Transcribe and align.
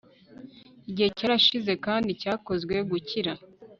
igihe 0.89 1.09
cyarashize, 1.17 1.71
kandi 1.85 2.09
cyakozwe 2.21 2.75
gukira 2.91 3.33